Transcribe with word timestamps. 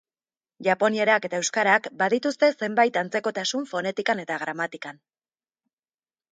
Japonierak 0.67 1.27
eta 1.29 1.41
euskarak 1.43 1.89
badituzte 1.99 2.49
zenbait 2.59 2.99
antzekotasun 3.03 3.71
fonetikan 3.75 4.25
eta 4.27 4.41
gramatikan. 4.47 5.01